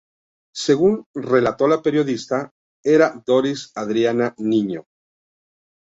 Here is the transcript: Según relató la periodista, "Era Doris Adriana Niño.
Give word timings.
Según 0.55 1.05
relató 1.13 1.67
la 1.67 1.79
periodista, 1.83 2.49
"Era 2.83 3.21
Doris 3.23 3.71
Adriana 3.75 4.33
Niño. 4.39 4.87